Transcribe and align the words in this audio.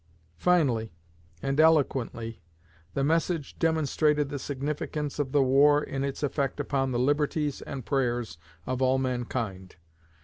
Finally, 0.39 0.95
and 1.43 1.59
eloquently, 1.59 2.41
the 2.95 3.03
message 3.03 3.59
demonstrated 3.59 4.29
the 4.29 4.39
significance 4.39 5.19
of 5.19 5.31
the 5.31 5.43
war 5.43 5.83
in 5.83 6.03
its 6.03 6.23
effect 6.23 6.59
upon 6.59 6.89
the 6.91 6.97
liberties 6.97 7.61
and 7.61 7.85
prayers 7.85 8.39
of 8.65 8.81
all 8.81 8.97
mankind. 8.97 9.75